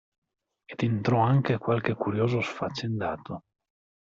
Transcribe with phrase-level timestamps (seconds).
[0.65, 3.43] Ed entrò anche qualche curioso sfaccendato.